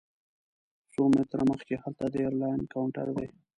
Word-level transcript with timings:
څو 0.93 1.01
متره 1.13 1.43
مخکې 1.51 1.75
هلته 1.83 2.03
د 2.13 2.15
ایرلاین 2.23 2.61
کاونټر 2.73 3.07
دی. 3.17 3.27